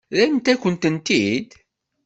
Rrant-akent-tent-id? 0.17 1.49